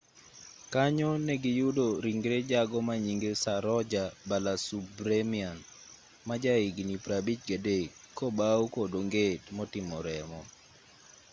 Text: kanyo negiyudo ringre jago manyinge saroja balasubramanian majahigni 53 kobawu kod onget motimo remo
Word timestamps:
kanyo 0.73 1.09
negiyudo 1.27 1.87
ringre 2.05 2.37
jago 2.51 2.77
manyinge 2.87 3.31
saroja 3.43 4.03
balasubramanian 4.29 5.59
majahigni 6.27 6.95
53 7.05 7.75
kobawu 8.17 8.63
kod 8.75 8.91
onget 9.01 9.43
motimo 9.57 9.97
remo 10.07 10.41